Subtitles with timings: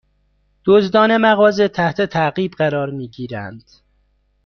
[0.65, 3.69] دزدان مغازه تحت تعقیب قرار می گیرند